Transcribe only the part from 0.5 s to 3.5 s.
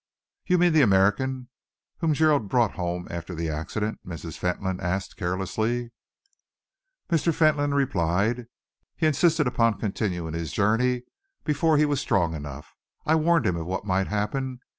mean the American whom Gerald brought home after the